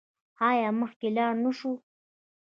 آیا 0.49 0.69
مخکې 0.81 1.07
لاړ 1.15 1.31
نشو؟ 1.43 1.71